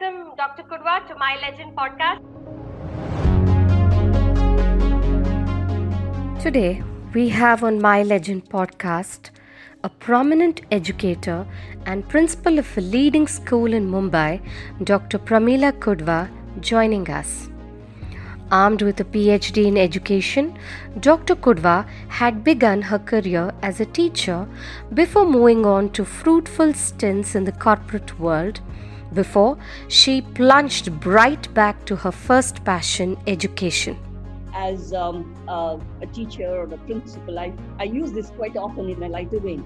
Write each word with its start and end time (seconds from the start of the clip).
welcome 0.00 0.36
Dr. 0.36 0.62
Kudwa 0.62 1.06
to 1.08 1.14
My 1.16 1.36
Legend 1.40 1.74
podcast. 1.76 2.20
Today, 6.42 6.82
we 7.14 7.28
have 7.30 7.64
on 7.64 7.80
My 7.80 8.02
Legend 8.02 8.48
podcast 8.48 9.30
a 9.82 9.88
prominent 9.88 10.60
educator 10.70 11.46
and 11.86 12.08
principal 12.08 12.58
of 12.58 12.78
a 12.78 12.80
leading 12.80 13.26
school 13.26 13.72
in 13.72 13.90
Mumbai, 13.90 14.40
Dr. 14.84 15.18
Pramila 15.18 15.72
Kudwa, 15.72 16.28
joining 16.60 17.08
us. 17.10 17.48
Armed 18.50 18.82
with 18.82 19.00
a 19.00 19.04
PhD 19.04 19.66
in 19.66 19.76
education, 19.76 20.58
Dr. 21.00 21.34
Kudwa 21.34 21.86
had 22.08 22.44
begun 22.44 22.82
her 22.82 22.98
career 22.98 23.52
as 23.62 23.80
a 23.80 23.86
teacher 23.86 24.46
before 24.94 25.26
moving 25.26 25.66
on 25.66 25.90
to 25.90 26.04
fruitful 26.04 26.74
stints 26.74 27.34
in 27.34 27.44
the 27.44 27.52
corporate 27.52 28.18
world 28.18 28.60
before 29.14 29.58
she 29.88 30.22
plunged 30.22 30.88
right 31.04 31.52
back 31.54 31.84
to 31.86 31.96
her 31.96 32.12
first 32.12 32.64
passion, 32.64 33.16
education. 33.26 33.98
As 34.54 34.92
um, 34.92 35.34
uh, 35.46 35.78
a 36.02 36.06
teacher 36.06 36.48
or 36.48 36.64
a 36.64 36.78
principal, 36.78 37.38
I, 37.38 37.52
I 37.78 37.84
use 37.84 38.12
this 38.12 38.30
quite 38.30 38.56
often 38.56 38.88
in 38.88 39.02
a 39.02 39.08
lighter 39.08 39.38
way. 39.38 39.60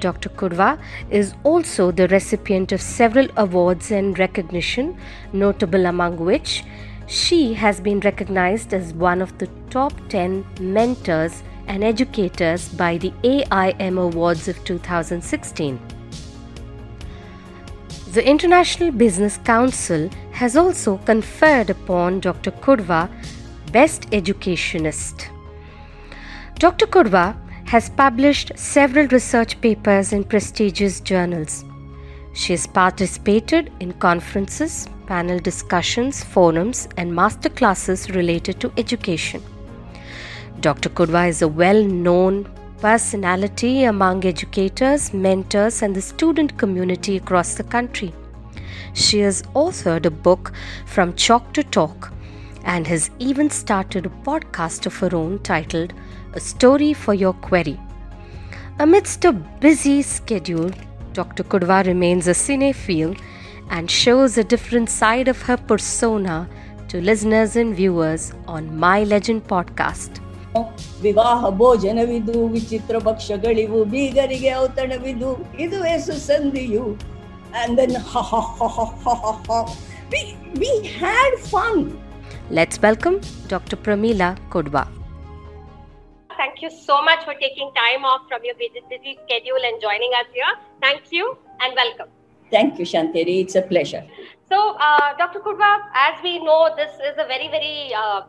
Dr. 0.00 0.28
Kudwa 0.30 0.78
is 1.10 1.34
also 1.42 1.90
the 1.90 2.08
recipient 2.08 2.72
of 2.72 2.80
several 2.80 3.28
awards 3.36 3.90
and 3.90 4.18
recognition, 4.18 4.98
notable 5.32 5.86
among 5.86 6.16
which 6.18 6.64
she 7.06 7.54
has 7.54 7.80
been 7.80 7.98
recognized 8.00 8.72
as 8.72 8.94
one 8.94 9.20
of 9.20 9.36
the 9.38 9.48
top 9.68 9.92
10 10.10 10.44
mentors 10.60 11.42
and 11.70 11.84
educators 11.84 12.68
by 12.68 12.98
the 12.98 13.12
AIM 13.22 13.96
Awards 13.96 14.48
of 14.48 14.62
2016. 14.64 15.80
The 18.12 18.28
International 18.28 18.90
Business 18.90 19.38
Council 19.38 20.10
has 20.32 20.56
also 20.56 20.96
conferred 21.10 21.70
upon 21.70 22.18
Dr. 22.18 22.50
Kudwa 22.50 23.08
Best 23.70 24.08
Educationist. 24.12 25.30
Dr. 26.58 26.86
Kudwa 26.86 27.36
has 27.66 27.88
published 27.88 28.50
several 28.56 29.06
research 29.06 29.60
papers 29.60 30.12
in 30.12 30.24
prestigious 30.24 30.98
journals. 30.98 31.64
She 32.32 32.52
has 32.52 32.66
participated 32.66 33.72
in 33.78 33.92
conferences, 33.92 34.88
panel 35.06 35.38
discussions, 35.38 36.24
forums, 36.24 36.88
and 36.96 37.14
master 37.14 37.48
classes 37.48 38.10
related 38.10 38.60
to 38.60 38.72
education. 38.76 39.40
Dr. 40.60 40.90
Kudwa 40.90 41.26
is 41.26 41.40
a 41.40 41.48
well 41.48 41.82
known 41.82 42.46
personality 42.82 43.84
among 43.84 44.26
educators, 44.26 45.14
mentors, 45.14 45.80
and 45.80 45.96
the 45.96 46.02
student 46.02 46.58
community 46.58 47.16
across 47.16 47.54
the 47.54 47.64
country. 47.64 48.12
She 48.92 49.20
has 49.20 49.40
authored 49.54 50.04
a 50.04 50.10
book 50.10 50.52
From 50.84 51.14
Chalk 51.14 51.54
to 51.54 51.62
Talk 51.62 52.12
and 52.64 52.86
has 52.86 53.10
even 53.18 53.48
started 53.48 54.04
a 54.04 54.10
podcast 54.30 54.84
of 54.84 54.96
her 54.98 55.16
own 55.16 55.38
titled 55.38 55.94
A 56.34 56.40
Story 56.40 56.92
for 56.92 57.14
Your 57.14 57.32
Query. 57.32 57.80
Amidst 58.78 59.24
a 59.24 59.32
busy 59.32 60.02
schedule, 60.02 60.70
Dr. 61.14 61.42
Kudwa 61.42 61.86
remains 61.86 62.28
a 62.28 62.32
cinephile 62.32 63.18
and 63.70 63.90
shows 63.90 64.36
a 64.36 64.44
different 64.44 64.90
side 64.90 65.28
of 65.28 65.40
her 65.42 65.56
persona 65.56 66.46
to 66.88 67.00
listeners 67.00 67.56
and 67.56 67.74
viewers 67.74 68.34
on 68.46 68.76
My 68.76 69.04
Legend 69.04 69.46
podcast. 69.46 70.20
ವಿವಾಹ 71.04 71.50
ವಿಚಿತ್ರ 72.56 72.96
ಭಕ್ಷಗಳಿವು 73.06 73.80
ಬೀಗರಿಗೆ 73.94 74.52
ಔತಣವಿದು 74.64 75.30
ಇದುವೇ 75.64 75.96
ಸುಸಂಧಿಯು 76.08 76.84
and 77.60 77.78
then 77.78 77.94
ha 78.12 78.22
ha 78.30 78.40
ha 78.48 79.32
ha. 79.48 79.76
We, 80.12 80.20
we 80.62 80.70
had 80.86 81.32
fun. 81.38 82.00
Let's 82.50 82.80
welcome 82.82 83.20
Dr. 83.48 83.76
Pramila 83.76 84.28
Kudwa. 84.52 84.82
Thank 86.40 86.62
you 86.62 86.70
so 86.70 87.02
much 87.02 87.24
for 87.24 87.34
taking 87.34 87.70
time 87.74 88.04
off 88.04 88.22
from 88.28 88.40
your 88.44 88.54
busy 88.54 89.18
schedule 89.24 89.62
and 89.68 89.80
joining 89.80 90.12
us 90.20 90.28
here. 90.32 90.54
Thank 90.80 91.12
you 91.12 91.36
and 91.60 91.74
welcome. 91.74 92.08
Thank 92.50 92.78
you, 92.78 92.84
Shanteri. 92.84 93.40
It's 93.42 93.54
a 93.54 93.62
pleasure. 93.62 94.04
So, 94.48 94.76
uh, 94.78 95.16
Dr. 95.16 95.40
Kudwa, 95.40 95.72
as 95.94 96.22
we 96.22 96.38
know, 96.42 96.74
this 96.76 96.92
is 97.10 97.14
a 97.18 97.26
very, 97.26 97.48
very 97.48 97.92
uh, 97.94 98.22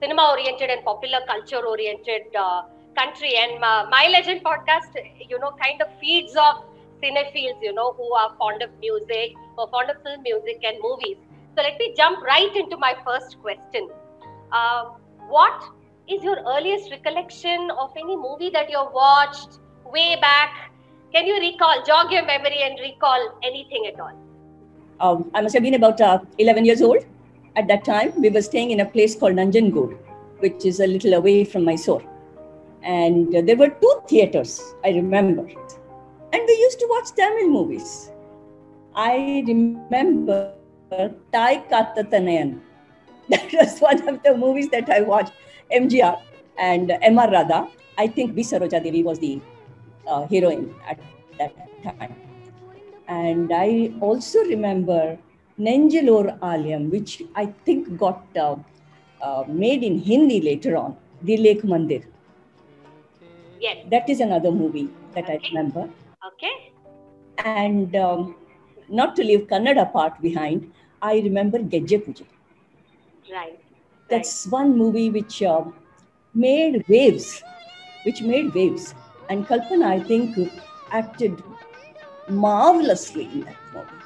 cinema 0.00 0.30
oriented 0.30 0.70
and 0.70 0.84
popular 0.84 1.20
culture 1.26 1.64
oriented 1.66 2.34
uh, 2.38 2.62
country. 2.96 3.34
And 3.36 3.62
uh, 3.62 3.86
My 3.90 4.08
Legend 4.10 4.42
podcast, 4.44 4.94
you 5.28 5.38
know, 5.38 5.52
kind 5.62 5.80
of 5.82 5.88
feeds 6.00 6.36
off 6.36 6.64
cinephiles, 7.02 7.60
you 7.62 7.72
know, 7.72 7.92
who 7.92 8.12
are 8.14 8.34
fond 8.38 8.62
of 8.62 8.70
music 8.80 9.32
or 9.58 9.68
fond 9.68 9.90
of 9.90 10.02
film 10.02 10.22
music 10.22 10.60
and 10.64 10.78
movies. 10.82 11.16
So, 11.56 11.62
let 11.62 11.78
me 11.78 11.94
jump 11.96 12.22
right 12.22 12.54
into 12.56 12.76
my 12.76 12.96
first 13.04 13.40
question. 13.40 13.88
Uh, 14.52 14.84
what 15.28 15.62
is 16.08 16.22
your 16.22 16.38
earliest 16.46 16.90
recollection 16.90 17.70
of 17.78 17.92
any 17.96 18.16
movie 18.16 18.50
that 18.50 18.70
you've 18.70 18.92
watched 18.92 19.58
way 19.84 20.16
back? 20.20 20.70
Can 21.12 21.26
you 21.26 21.38
recall, 21.38 21.82
jog 21.84 22.10
your 22.10 22.24
memory 22.24 22.62
and 22.62 22.78
recall 22.80 23.38
anything 23.42 23.86
at 23.86 24.00
all? 24.00 24.18
um, 25.00 25.30
I 25.34 25.40
must 25.42 25.54
have 25.54 25.62
been 25.62 25.74
about 25.74 26.00
uh, 26.00 26.18
11 26.38 26.64
years 26.64 26.82
old 26.82 27.04
at 27.56 27.68
that 27.68 27.84
time. 27.84 28.12
We 28.20 28.30
were 28.30 28.42
staying 28.42 28.70
in 28.70 28.80
a 28.80 28.86
place 28.86 29.14
called 29.14 29.34
Nanjangud, 29.34 29.96
which 30.40 30.64
is 30.64 30.80
a 30.80 30.86
little 30.86 31.14
away 31.14 31.44
from 31.44 31.64
Mysore. 31.64 32.02
And 32.82 33.34
uh, 33.34 33.40
there 33.42 33.56
were 33.56 33.70
two 33.70 33.94
theaters, 34.08 34.60
I 34.84 34.90
remember. 34.90 35.42
And 35.42 36.42
we 36.46 36.52
used 36.52 36.78
to 36.80 36.86
watch 36.90 37.14
Tamil 37.16 37.48
movies. 37.48 38.10
I 38.94 39.42
remember 39.46 40.54
Tai 41.32 41.56
Kattatanayan. 41.70 42.60
That 43.28 43.52
was 43.54 43.80
one 43.80 44.06
of 44.06 44.22
the 44.22 44.36
movies 44.36 44.68
that 44.68 44.90
I 44.90 45.00
watched. 45.00 45.32
MGR 45.72 46.20
and 46.58 46.92
M.R. 47.00 47.30
Radha. 47.30 47.68
I 47.96 48.06
think 48.06 48.34
B. 48.34 48.42
Devi 48.42 49.02
was 49.02 49.18
the 49.18 49.40
uh, 50.06 50.26
heroine 50.26 50.74
at 50.86 51.00
that 51.38 51.54
time. 51.82 52.14
And 53.08 53.50
I 53.52 53.92
also 54.00 54.40
remember 54.40 55.18
Nenjil 55.58 56.08
Or 56.08 56.36
Aalayam, 56.38 56.90
which 56.90 57.22
I 57.34 57.46
think 57.64 57.96
got 57.96 58.24
uh, 58.36 58.56
uh, 59.22 59.44
made 59.46 59.82
in 59.82 59.98
Hindi 59.98 60.40
later 60.40 60.76
on, 60.76 60.96
Dil 61.24 61.46
Ek 61.46 61.62
Mandir. 61.62 62.04
Yes. 63.60 63.86
That 63.90 64.08
is 64.10 64.20
another 64.20 64.50
movie 64.50 64.90
that 65.14 65.24
I 65.28 65.38
remember. 65.48 65.88
Okay. 66.26 66.72
And 67.38 67.94
um, 67.96 68.36
not 68.88 69.16
to 69.16 69.24
leave 69.24 69.46
Kannada 69.46 69.90
part 69.92 70.20
behind, 70.20 70.70
I 71.00 71.20
remember 71.20 71.58
Gejje 71.58 72.04
Puja. 72.04 72.24
Right. 73.32 73.58
That's 74.10 74.46
one 74.48 74.76
movie 74.76 75.10
which 75.10 75.42
uh, 75.42 75.64
made 76.34 76.84
waves, 76.88 77.42
which 78.04 78.20
made 78.20 78.52
waves. 78.54 78.94
And 79.30 79.46
Kalpana, 79.46 79.86
I 79.86 80.00
think, 80.00 80.36
acted 80.90 81.42
marvelously 82.28 83.24
in 83.24 83.40
that 83.42 83.56
movie. 83.72 84.03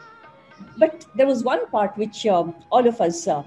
But 0.77 1.05
there 1.15 1.27
was 1.27 1.45
one 1.45 1.67
part 1.71 1.97
which 1.97 2.27
um, 2.27 2.55
all 2.71 2.87
of 2.87 3.01
us 3.01 3.27
uh, 3.27 3.43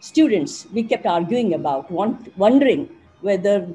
students 0.00 0.66
we 0.72 0.82
kept 0.82 1.06
arguing 1.06 1.54
about, 1.54 1.90
wondering 1.90 2.88
whether 3.20 3.68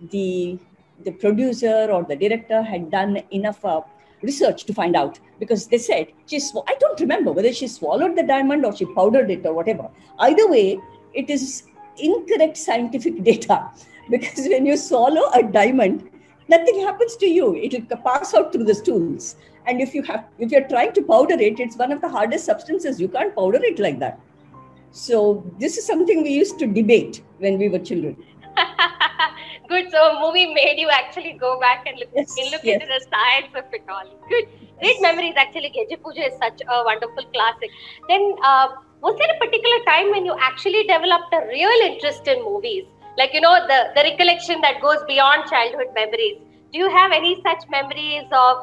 the 0.00 0.58
the 1.04 1.10
producer 1.10 1.88
or 1.90 2.04
the 2.04 2.16
director 2.16 2.62
had 2.62 2.90
done 2.90 3.22
enough 3.30 3.62
uh, 3.64 3.80
research 4.22 4.64
to 4.64 4.72
find 4.72 4.96
out 4.96 5.18
because 5.38 5.66
they 5.66 5.78
said 5.78 6.12
she 6.26 6.40
sw- 6.40 6.64
I 6.66 6.74
don't 6.80 6.98
remember 7.00 7.32
whether 7.32 7.52
she 7.52 7.68
swallowed 7.68 8.16
the 8.16 8.22
diamond 8.22 8.64
or 8.64 8.74
she 8.74 8.86
powdered 8.86 9.30
it 9.30 9.44
or 9.44 9.52
whatever. 9.52 9.90
Either 10.18 10.48
way, 10.48 10.80
it 11.12 11.28
is 11.28 11.64
incorrect 11.98 12.56
scientific 12.56 13.22
data 13.30 13.70
because 14.10 14.48
when 14.48 14.66
you 14.66 14.76
swallow 14.76 15.30
a 15.32 15.42
diamond, 15.42 16.08
nothing 16.48 16.80
happens 16.80 17.16
to 17.16 17.26
you. 17.26 17.54
It 17.54 17.72
will 17.72 17.96
pass 17.98 18.34
out 18.34 18.52
through 18.52 18.64
the 18.64 18.74
stools. 18.74 19.36
And 19.66 19.80
if 19.80 19.94
you 19.94 20.02
have, 20.04 20.24
if 20.38 20.52
you're 20.52 20.68
trying 20.68 20.92
to 20.92 21.02
powder 21.02 21.34
it, 21.34 21.58
it's 21.58 21.76
one 21.76 21.92
of 21.92 22.00
the 22.00 22.08
hardest 22.08 22.44
substances. 22.44 23.00
You 23.00 23.08
can't 23.08 23.34
powder 23.34 23.60
it 23.62 23.78
like 23.78 23.98
that. 23.98 24.20
So 24.92 25.44
this 25.58 25.76
is 25.76 25.86
something 25.86 26.22
we 26.22 26.30
used 26.30 26.58
to 26.60 26.66
debate 26.66 27.22
when 27.38 27.58
we 27.58 27.68
were 27.68 27.78
children. 27.78 28.16
Good. 29.68 29.90
So 29.90 29.98
a 29.98 30.20
movie 30.20 30.46
made 30.54 30.78
you 30.78 30.88
actually 30.88 31.32
go 31.32 31.58
back 31.60 31.86
and 31.86 31.98
look, 31.98 32.08
Yes, 32.14 32.34
and 32.38 32.50
look 32.52 32.62
yes. 32.64 32.74
into 32.74 32.86
the 32.86 33.00
science 33.10 33.52
of 33.54 33.74
it 33.74 33.82
all. 33.88 34.08
Good. 34.28 34.44
Great 34.80 35.02
memories. 35.02 35.34
Actually, 35.36 35.72
Gejje 35.76 36.00
Puja 36.02 36.28
is 36.32 36.38
such 36.38 36.60
a 36.68 36.84
wonderful 36.84 37.24
classic. 37.32 37.70
Then, 38.08 38.36
uh, 38.42 38.68
was 39.02 39.18
there 39.18 39.28
a 39.34 39.38
particular 39.44 39.84
time 39.84 40.10
when 40.10 40.24
you 40.24 40.36
actually 40.40 40.84
developed 40.84 41.34
a 41.34 41.46
real 41.48 41.80
interest 41.84 42.26
in 42.28 42.42
movies? 42.44 42.84
Like 43.18 43.32
you 43.34 43.40
know, 43.40 43.54
the 43.66 43.78
the 43.94 44.02
recollection 44.10 44.60
that 44.62 44.80
goes 44.80 45.04
beyond 45.06 45.48
childhood 45.50 45.94
memories. 45.94 46.38
Do 46.72 46.78
you 46.78 46.90
have 46.90 47.12
any 47.12 47.36
such 47.42 47.68
memories 47.70 48.24
of, 48.32 48.56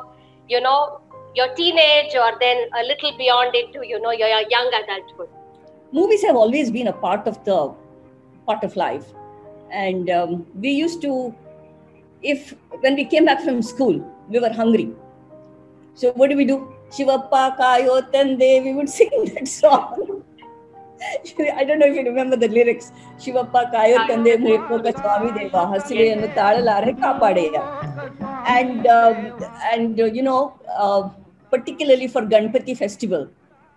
you 0.48 0.62
know, 0.62 1.02
your 1.36 1.48
teenage 1.56 2.16
or 2.16 2.34
then 2.40 2.68
a 2.80 2.84
little 2.84 3.18
beyond 3.18 3.56
into, 3.56 3.88
you 3.88 4.00
know, 4.02 4.12
your 4.12 4.30
young 4.50 4.72
adulthood? 4.82 5.30
movies 5.94 6.24
have 6.24 6.36
always 6.36 6.72
been 6.72 6.88
a 6.88 6.94
part 6.94 7.28
of 7.28 7.36
the 7.46 7.58
part 8.48 8.64
of 8.64 8.76
life 8.76 9.06
and 9.72 10.10
um, 10.10 10.46
we 10.60 10.72
used 10.72 11.02
to 11.02 11.34
if 12.22 12.56
when 12.82 12.96
we 12.96 13.06
came 13.06 13.26
back 13.26 13.42
from 13.42 13.62
school 13.62 14.00
we 14.30 14.40
were 14.40 14.54
hungry 14.62 14.90
So 16.02 16.12
what 16.20 16.30
do 16.32 16.36
we 16.38 16.46
do? 16.46 16.56
Shivappa 16.96 17.58
Kayo 17.58 17.96
Tande, 18.14 18.64
we 18.64 18.74
would 18.74 18.90
sing 18.98 19.12
that 19.34 19.48
song. 19.48 20.13
I 21.59 21.65
don't 21.65 21.79
know 21.79 21.87
if 21.87 21.95
you 21.95 22.05
remember 22.05 22.37
the 22.37 22.49
lyrics. 22.49 22.93
Shivappa 23.19 23.73
Kayo 23.73 23.99
Tande 24.09 24.37
Mrepoka 24.37 24.93
Swami 25.01 25.31
Deva 25.39 25.67
Hasile 25.73 26.13
and 26.13 26.25
Talalare 26.35 26.99
Kapadeya. 26.99 27.63
And, 28.47 28.87
um, 28.87 29.43
and 29.73 30.01
uh, 30.01 30.05
you 30.07 30.23
know, 30.23 30.59
uh, 30.77 31.09
particularly 31.51 32.09
for 32.09 32.23
Ganpati 32.23 32.77
festival, 32.77 33.29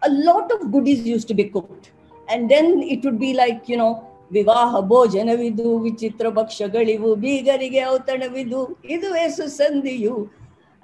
a 0.02 0.10
lot 0.10 0.52
of 0.52 0.72
goodies 0.72 1.06
used 1.06 1.28
to 1.28 1.34
be 1.34 1.46
cooked. 1.46 1.92
And 2.30 2.50
then 2.50 2.82
it 2.82 3.04
would 3.04 3.20
be 3.20 3.34
like, 3.34 3.70
you 3.70 3.78
know, 3.78 4.08
ವಿವಾಹ 4.36 4.74
ಭೋಜನವಿದು 4.92 5.66
ವಿಚಿತ್ರ 5.86 6.26
ಭಕ್ಷ್ಯಗಳಿವು 6.38 7.10
ಬೀಗರಿಗೆ 7.24 7.82
ಔತಣವಿದು 7.94 8.62
ಇದುವೇ 8.94 9.26
ಸುಸಂಧಿಯು 9.38 10.16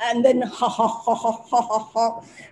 and 0.05 0.23
then 0.23 0.41
ha 0.41 0.69
ha 0.69 0.87
ha 0.87 1.15
ha 1.15 1.31
ha 1.49 1.61
ha 1.61 1.79
ha. 1.93 2.05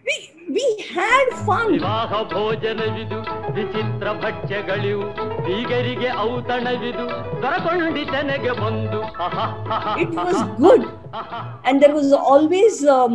We 0.05 0.15
we 0.55 0.65
had 0.95 1.27
fun. 1.47 1.67
ವಿವಾಹ 1.75 2.11
ಭೋಜನವಿದು 2.33 3.19
ವಿಚಿತ್ರ 3.57 4.07
ಭಕ್ಷ್ಯಗಳಿವು 4.23 5.07
ಬೀಗರಿಗೆ 5.47 6.09
ಔತಣವಿದು 6.27 7.05
ದೊರಕೊಂಡಿತನೆಗೆ 7.43 8.53
ಬಂದು 8.63 9.01
It 10.03 10.11
was 10.21 10.37
good, 10.63 10.83
and 11.65 11.75
there 11.83 11.95
was 11.99 12.11
always 12.33 12.75
um, 12.97 13.13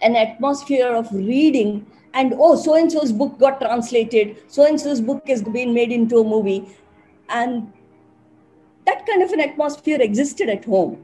an 0.00 0.16
atmosphere 0.26 0.92
of 1.02 1.08
reading. 1.32 1.72
And 2.18 2.30
oh, 2.44 2.54
so 2.62 2.70
and 2.78 2.90
so's 2.94 3.12
book 3.20 3.34
got 3.42 3.56
translated. 3.64 4.28
So 4.54 4.60
and 4.68 4.78
so's 4.84 5.02
book 5.08 5.22
has 5.32 5.42
been 5.58 5.72
made 5.80 5.92
into 5.98 6.16
a 6.22 6.26
movie, 6.32 6.62
and 7.40 7.52
that 8.88 9.00
kind 9.08 9.22
of 9.26 9.32
an 9.36 9.42
atmosphere 9.48 10.00
existed 10.08 10.48
at 10.56 10.64
home 10.74 10.94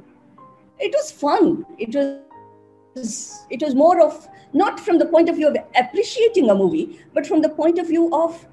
it 0.82 0.94
was 0.94 1.12
fun. 1.12 1.66
It 1.78 1.96
was 1.96 3.46
it 3.50 3.62
was 3.62 3.76
more 3.76 4.02
of 4.02 4.28
not 4.54 4.80
from 4.80 4.98
the 4.98 5.06
point 5.06 5.30
of 5.30 5.36
view 5.36 5.48
of 5.48 5.58
appreciating 5.76 6.50
a 6.50 6.56
movie, 6.56 7.00
but 7.14 7.26
from 7.26 7.42
the 7.42 7.50
point 7.50 7.80
of 7.80 7.88
view 7.88 8.14
of 8.14 8.46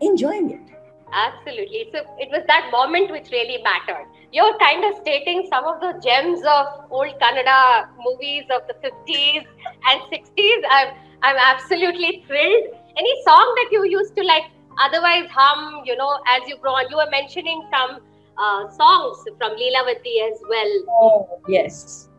enjoying 0.00 0.50
it. 0.50 0.78
Absolutely. 1.12 1.88
So 1.92 2.00
it 2.18 2.28
was 2.30 2.44
that 2.46 2.68
moment 2.70 3.10
which 3.10 3.30
really 3.30 3.62
mattered. 3.62 4.06
You're 4.32 4.56
kind 4.58 4.84
of 4.84 5.00
stating 5.00 5.46
some 5.50 5.64
of 5.64 5.80
the 5.80 5.98
gems 6.04 6.40
of 6.44 6.90
old 6.90 7.14
Kannada 7.20 7.88
movies 8.04 8.44
of 8.50 8.62
the 8.68 8.74
50s 8.74 9.46
and 9.88 10.00
60s. 10.12 10.62
I'm, 10.70 10.94
I'm 11.22 11.36
absolutely 11.36 12.24
thrilled. 12.26 12.64
Any 12.96 13.22
song 13.24 13.54
that 13.56 13.68
you 13.72 13.86
used 13.86 14.14
to 14.16 14.22
like 14.22 14.44
otherwise 14.80 15.30
hum, 15.30 15.82
you 15.86 15.96
know, 15.96 16.18
as 16.26 16.46
you 16.46 16.58
grow 16.58 16.72
on? 16.72 16.90
You 16.90 16.96
were 16.98 17.10
mentioning 17.10 17.66
some 17.72 18.00
uh, 18.37 18.67
songs 18.71 19.17
from 19.37 19.51
Leelavati 19.61 20.15
as 20.27 20.41
well. 20.49 20.73
Oh, 20.97 21.39
yes. 21.49 22.09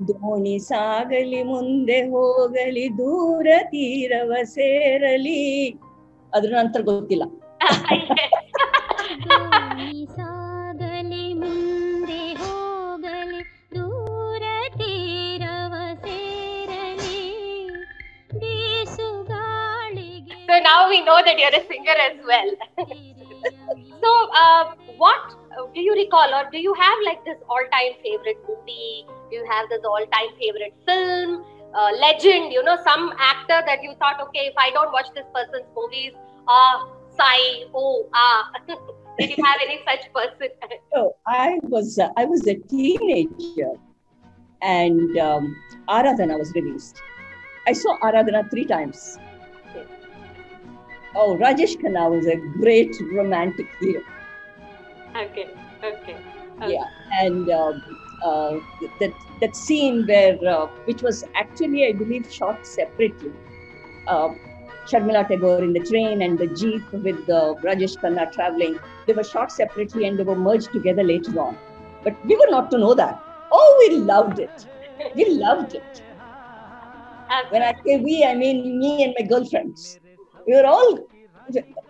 ದೋಣಿ 0.00 0.54
ಸಾಗಲಿ 0.68 1.40
ಮುಂದೆ 1.48 1.98
ಹೋಗಲಿ 2.12 2.84
ದೂರ 2.98 3.46
ತೀರವ 3.72 4.32
ಸೇರಲಿ 4.54 5.42
ಅದ್ರ 6.32 6.50
ನಂತರ 6.56 6.80
ಗೊತ್ತಿಲ್ಲ 6.88 7.24
ದೋಣಿ 9.26 9.92
ಸಾಗಲಿ 10.16 11.26
ಮುಂದೆ 11.42 12.20
ಹೋಗಲಿ 12.42 13.40
ದೂರ 13.76 14.42
ತೀರವ 14.80 15.72
ಸೇರಲಿ 16.04 17.22
ಬೀಸುಗಾಳಿಗೆ 18.34 20.34
So 20.48 20.58
now 20.62 20.88
we 20.88 21.00
know 21.02 21.20
that 21.22 21.38
you're 21.38 21.54
a 21.54 21.66
singer 21.70 21.96
as 22.08 22.16
well. 22.24 22.50
so, 24.02 24.10
uh, 24.42 24.64
what 24.99 25.35
uh, 25.57 25.65
do 25.73 25.81
you 25.81 25.93
recall, 25.93 26.33
or 26.35 26.49
do 26.51 26.59
you 26.59 26.73
have 26.73 26.99
like 27.05 27.23
this 27.25 27.37
all-time 27.49 27.93
favorite 28.03 28.37
movie? 28.47 29.05
Do 29.29 29.37
you 29.37 29.45
have 29.49 29.69
this 29.69 29.81
all-time 29.83 30.31
favorite 30.39 30.75
film? 30.85 31.43
Uh, 31.73 31.91
legend, 31.99 32.51
you 32.51 32.63
know, 32.63 32.77
some 32.83 33.13
actor 33.17 33.61
that 33.65 33.83
you 33.83 33.93
thought, 33.99 34.19
okay, 34.27 34.47
if 34.51 34.55
I 34.57 34.71
don't 34.71 34.91
watch 34.91 35.07
this 35.15 35.25
person's 35.33 35.67
movies, 35.75 36.13
ah, 36.47 36.87
sigh, 37.15 37.65
oh, 37.73 38.09
ah. 38.13 38.51
Did 39.19 39.37
you 39.37 39.43
have 39.43 39.59
any 39.61 39.79
such 39.85 40.11
person? 40.13 40.49
So 40.93 41.15
I 41.27 41.59
was 41.63 41.99
uh, 41.99 42.09
I 42.17 42.25
was 42.25 42.47
a 42.47 42.55
teenager, 42.55 43.73
and 44.61 45.17
um, 45.19 45.55
Aradhana 45.87 46.37
was 46.39 46.51
released. 46.55 47.01
I 47.67 47.73
saw 47.73 47.97
Aradhana 47.99 48.49
three 48.49 48.65
times. 48.65 49.19
Oh, 51.15 51.37
Rajesh 51.37 51.75
Khanna 51.81 52.09
was 52.09 52.25
a 52.27 52.37
great 52.59 52.95
romantic 53.11 53.67
hero. 53.79 54.01
Okay, 55.15 55.47
okay. 55.83 56.17
Yeah, 56.61 56.85
and 57.21 57.49
um, 57.49 57.81
uh, 58.23 58.57
that 58.99 59.13
that 59.41 59.55
scene 59.55 60.05
where 60.07 60.37
uh, 60.47 60.67
which 60.85 61.01
was 61.01 61.23
actually 61.35 61.87
I 61.87 61.93
believe 61.93 62.31
shot 62.31 62.65
separately. 62.65 63.31
Uh, 64.07 64.29
Sharmila 64.91 65.27
Tagore 65.27 65.63
in 65.63 65.73
the 65.73 65.81
train 65.81 66.21
and 66.21 66.37
the 66.37 66.47
jeep 66.47 66.81
with 66.91 67.25
the 67.27 67.55
Rajesh 67.63 67.97
Khanna 68.03 68.31
traveling. 68.31 68.77
They 69.07 69.13
were 69.13 69.23
shot 69.23 69.51
separately 69.51 70.07
and 70.07 70.17
they 70.19 70.23
were 70.23 70.35
merged 70.35 70.71
together 70.73 71.03
later 71.03 71.39
on. 71.39 71.57
But 72.03 72.15
we 72.25 72.35
were 72.35 72.49
not 72.49 72.71
to 72.71 72.77
know 72.77 72.93
that. 72.95 73.19
Oh, 73.51 73.85
we 73.89 73.97
loved 73.97 74.39
it. 74.39 74.67
We 75.15 75.25
loved 75.29 75.75
it. 75.75 76.01
When 77.49 77.61
I 77.63 77.73
say 77.85 77.97
we, 77.97 78.23
I 78.25 78.35
mean 78.35 78.79
me 78.79 79.03
and 79.03 79.15
my 79.19 79.25
girlfriends. 79.25 79.99
We 80.47 80.55
were 80.55 80.65
all, 80.65 80.99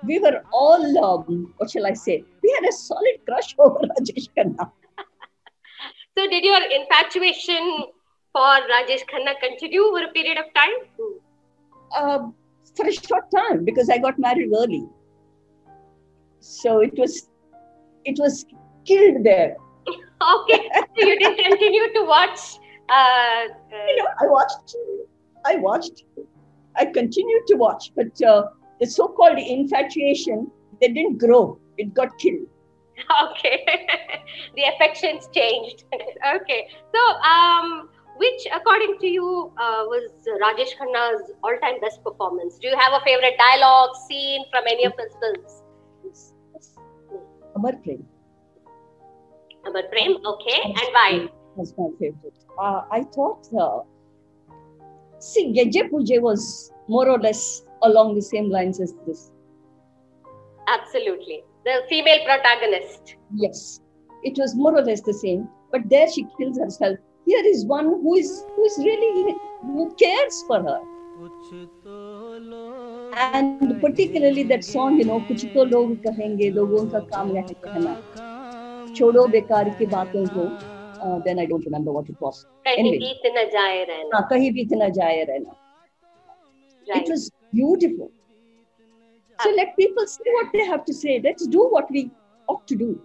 we 0.04 0.19
were 0.19 0.44
all, 0.51 1.06
um, 1.06 1.54
what 1.57 1.71
shall 1.71 1.86
I 1.88 1.94
say? 1.94 2.25
Had 2.59 2.69
a 2.69 2.71
solid 2.73 3.17
crush 3.27 3.56
over 3.59 3.79
Rajesh 3.79 4.27
Khanna. 4.38 4.71
So, 6.17 6.27
did 6.29 6.44
your 6.44 6.61
infatuation 6.77 7.85
for 8.33 8.50
Rajesh 8.71 9.06
Khanna 9.11 9.33
continue 9.41 9.81
over 9.83 10.03
a 10.03 10.11
period 10.11 10.38
of 10.38 10.53
time? 10.53 10.73
Uh, 11.95 12.19
for 12.75 12.88
a 12.88 12.91
short 12.91 13.31
time 13.35 13.63
because 13.65 13.89
I 13.89 13.97
got 13.97 14.19
married 14.19 14.51
early. 14.56 14.85
So 16.39 16.79
it 16.79 16.97
was, 16.97 17.29
it 18.06 18.17
was 18.19 18.45
killed 18.85 19.23
there. 19.23 19.56
Okay, 20.21 20.69
so 20.75 21.07
you 21.07 21.17
didn't 21.17 21.38
continue 21.38 21.94
to 21.94 22.01
watch. 22.03 22.39
Uh, 22.89 23.44
You 23.71 23.95
know, 24.00 24.09
I 24.21 24.27
watched, 24.27 24.75
I 25.45 25.56
watched, 25.56 26.03
I 26.75 26.85
continued 26.85 27.47
to 27.47 27.56
watch, 27.56 27.91
but 27.95 28.21
uh, 28.21 28.44
the 28.81 28.85
so-called 28.85 29.39
infatuation, 29.39 30.51
they 30.81 30.89
didn't 30.89 31.19
grow. 31.19 31.57
It 31.79 31.93
got 31.93 32.17
killed. 32.19 32.47
okay, 33.31 33.65
the 34.55 34.63
affections 34.75 35.29
changed. 35.33 35.85
okay, 36.35 36.67
so 36.93 37.01
um, 37.27 37.89
which, 38.17 38.47
according 38.53 38.97
to 38.99 39.07
you, 39.07 39.51
uh, 39.57 39.83
was 39.87 40.11
Rajesh 40.43 40.75
Khanna's 40.77 41.31
all-time 41.42 41.80
best 41.80 42.04
performance? 42.04 42.59
Do 42.59 42.68
you 42.68 42.77
have 42.77 43.01
a 43.01 43.04
favorite 43.06 43.37
dialogue, 43.37 43.95
scene 44.07 44.44
from 44.51 44.63
any 44.68 44.85
of 44.85 44.94
his 44.99 45.15
films? 45.21 45.63
Amar 47.56 47.73
Prem 47.83 48.06
Amar 49.65 49.83
Prem, 49.92 50.18
okay, 50.25 50.61
and 50.63 50.89
why? 50.97 51.30
was 51.56 51.73
my 51.77 51.89
favorite. 51.99 52.33
Uh, 52.61 52.81
I 52.92 53.04
thought, 53.04 53.47
uh, 53.59 53.80
see, 55.19 55.54
Gejje 55.54 55.89
Puje 55.89 56.21
was 56.21 56.71
more 56.87 57.09
or 57.09 57.19
less 57.19 57.63
along 57.83 58.15
the 58.15 58.21
same 58.21 58.49
lines 58.49 58.80
as 58.80 58.94
this. 59.06 59.31
Absolutely, 60.68 61.44
the 61.64 61.74
female 61.88 62.22
protagonist. 62.24 63.17
Yes, 63.34 63.81
it 64.22 64.38
was 64.44 64.55
more 64.55 64.74
or 64.79 64.82
less 64.82 65.00
the 65.10 65.14
same. 65.20 65.48
But 65.72 65.88
there 65.91 66.10
she 66.17 66.26
kills 66.38 66.58
herself. 66.58 66.98
Here 67.26 67.44
is 67.53 67.64
one 67.67 67.86
who 67.86 68.14
is 68.22 68.32
who 68.56 68.64
is 68.64 68.76
really 68.79 69.34
who 69.62 69.86
cares 70.03 70.43
for 70.48 70.60
her. 70.69 70.81
And 73.17 73.81
particularly 73.81 74.43
that 74.53 74.64
song, 74.64 74.98
you 74.98 75.05
know, 75.10 75.19
कुछ 75.29 75.44
तो 75.55 75.64
लोग 75.72 75.96
कहेंगे 76.06 76.50
लोगों 76.60 76.86
का 76.94 77.00
काम 77.14 77.34
है 77.36 77.43
कहना 77.67 78.94
छोड़ो 78.96 79.26
बेकार 79.34 79.69
की 79.79 79.86
बातों 79.94 80.24
को 80.36 80.46
uh, 81.05 81.19
then 81.24 81.38
I 81.38 81.46
don't 81.46 81.64
remember 81.70 81.93
what 81.93 82.08
it 82.08 82.20
was. 82.20 82.44
कहीं 82.67 82.79
Anyway. 82.82 82.98
बीत 83.05 83.31
न 83.36 83.48
जाए 83.53 83.84
रहना. 83.84 84.17
हाँ, 84.17 84.26
कहीं 84.31 84.50
भी 84.53 84.60
इतना 84.62 84.88
जाए 84.98 85.22
रहना. 85.31 85.56
Right. 86.88 87.03
It 87.03 87.10
was 87.10 87.31
beautiful. 87.53 88.10
So 89.41 89.50
let 89.50 89.76
people 89.76 90.06
say 90.06 90.31
what 90.32 90.53
they 90.53 90.64
have 90.64 90.84
to 90.84 90.94
say. 90.94 91.20
Let's 91.22 91.46
do 91.46 91.69
what 91.69 91.91
we 91.91 92.10
ought 92.48 92.67
to 92.69 92.76
do. 92.76 93.00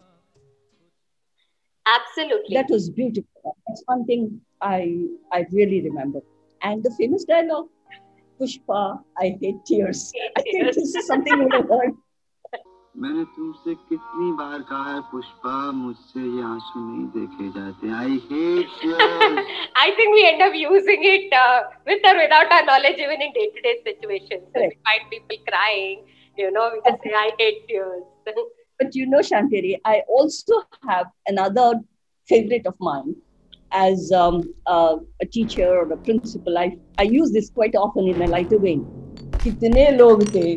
Absolutely. 1.86 2.56
That 2.56 2.70
was 2.70 2.90
beautiful. 2.90 3.56
That's 3.68 3.84
one 3.86 4.06
thing 4.06 4.42
I 4.62 5.08
I 5.32 5.46
really 5.52 5.82
remember. 5.82 6.20
And 6.62 6.84
the 6.84 6.92
famous 7.00 7.24
dialogue, 7.24 7.70
Pushpa, 8.40 9.00
I 9.18 9.38
hate 9.42 9.66
tears. 9.66 10.12
I 10.38 10.42
think 10.42 10.66
this 10.66 10.78
is 10.78 11.08
something 11.08 11.36
you 11.38 11.44
would 11.44 11.54
have 11.54 11.70
heard. 11.70 11.98
मैंने 13.02 13.24
तुमसे 13.34 13.74
कितनी 13.90 14.32
बार 14.38 14.62
कहा 14.70 14.94
है 14.94 15.02
पुष्पा 15.10 15.52
मुझसे 15.72 16.20
ये 16.20 16.42
आंसू 16.44 16.80
नहीं 16.86 17.06
देखे 17.16 17.50
जाते 17.58 17.92
I 17.98 18.16
hate 18.32 18.66
I 19.84 19.92
think 20.00 20.16
we 20.16 20.24
end 20.30 20.42
up 20.46 20.56
using 20.62 21.06
it 21.10 21.36
uh, 21.42 21.60
with 21.90 22.08
or 22.12 22.16
without 22.22 22.52
our 22.56 22.66
knowledge, 22.70 23.00
even 23.06 23.22
in 23.28 23.32
day-to-day 23.38 23.76
situations. 23.86 24.44
When 24.56 24.66
we 24.66 24.76
Correct. 24.76 24.82
find 24.90 25.06
people 25.14 25.38
crying, 25.52 26.02
you 26.37 26.51
know, 26.51 26.71
we 26.73 26.81
can 26.83 26.99
say, 27.03 27.13
I 27.15 27.31
hate 27.39 27.69
tears. 27.69 28.03
but 28.79 28.95
you 28.95 29.07
know, 29.07 29.19
Shanteri, 29.19 29.79
I 29.85 30.03
also 30.09 30.63
have 30.89 31.07
another 31.27 31.81
favorite 32.27 32.67
of 32.67 32.75
mine 32.81 33.15
as 33.73 34.13
um, 34.13 34.55
uh, 34.67 34.97
a 35.21 35.27
teacher 35.27 35.67
or 35.67 35.93
a 35.93 35.97
principal. 35.97 36.59
I, 36.59 36.77
I 36.99 37.03
use 37.03 37.33
this 37.33 37.51
quite 37.51 37.75
often 37.75 38.09
in 38.09 38.23
a 38.23 38.27
lighter 38.27 38.59
vein. 38.59 38.87
कितने 39.45 39.91
लोग 39.97 40.23
थे 40.35 40.45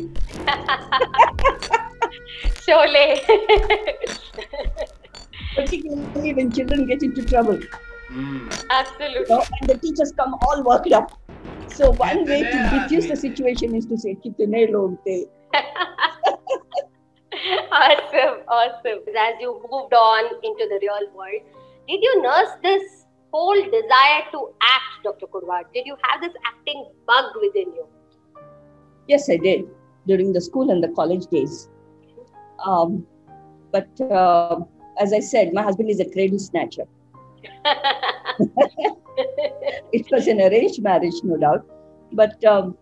Sholay 2.66 3.02
particularly 5.56 6.32
when 6.38 6.52
children 6.58 6.86
get 6.86 7.02
into 7.02 7.24
trouble 7.30 7.58
mm. 8.10 8.64
absolutely 8.70 9.20
you 9.20 9.26
know, 9.28 9.42
and 9.60 9.70
the 9.70 9.76
teachers 9.84 10.12
come 10.20 10.36
all 10.46 10.62
worked 10.62 10.92
up 10.98 11.12
so 11.76 11.90
one 12.02 12.24
way 12.30 12.38
to 12.44 12.58
diffuse 12.74 13.08
the 13.08 13.16
situation 13.16 13.74
is 13.80 13.88
to 13.92 13.98
say 14.04 14.14
kitne 14.24 14.62
log 14.76 14.96
the 15.08 15.16
awesome, 17.72 18.42
awesome. 18.48 18.98
As 19.16 19.34
you 19.40 19.60
moved 19.70 19.94
on 19.94 20.24
into 20.42 20.66
the 20.68 20.78
real 20.82 21.10
world, 21.14 21.42
did 21.88 22.02
you 22.02 22.22
nurse 22.22 22.50
this 22.62 23.06
whole 23.32 23.62
desire 23.62 24.24
to 24.32 24.50
act, 24.62 25.04
Dr. 25.04 25.26
Kudwa? 25.26 25.64
Did 25.72 25.86
you 25.86 25.96
have 26.02 26.20
this 26.20 26.32
acting 26.46 26.86
bug 27.06 27.32
within 27.40 27.72
you? 27.74 27.86
Yes, 29.06 29.30
I 29.30 29.36
did 29.36 29.66
during 30.06 30.32
the 30.32 30.40
school 30.40 30.70
and 30.70 30.82
the 30.82 30.88
college 30.88 31.26
days. 31.26 31.68
Um, 32.64 33.06
but 33.72 33.88
uh, 34.00 34.60
as 35.00 35.12
I 35.12 35.20
said, 35.20 35.52
my 35.52 35.62
husband 35.62 35.90
is 35.90 36.00
a 36.00 36.10
cradle 36.10 36.38
snatcher. 36.38 36.84
it 39.92 40.06
was 40.10 40.26
an 40.26 40.40
arranged 40.40 40.82
marriage, 40.82 41.14
no 41.22 41.36
doubt. 41.36 41.66
But 42.12 42.42
um, 42.44 42.76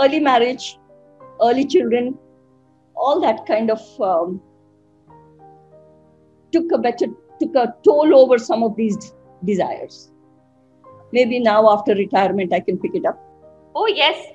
early 0.00 0.20
marriage, 0.20 0.78
early 1.42 1.66
children, 1.66 2.18
all 2.96 3.20
that 3.20 3.46
kind 3.46 3.70
of 3.70 3.80
um, 4.00 4.40
took 6.52 6.70
a 6.72 6.78
better 6.78 7.06
took 7.40 7.54
a 7.54 7.74
toll 7.84 8.14
over 8.14 8.38
some 8.38 8.62
of 8.62 8.76
these 8.76 9.14
desires. 9.44 10.10
Maybe 11.12 11.40
now 11.40 11.70
after 11.70 11.94
retirement, 11.94 12.52
I 12.52 12.60
can 12.60 12.78
pick 12.78 12.94
it 12.94 13.06
up. 13.06 13.18
oh, 13.74 13.86
yes. 13.86 14.26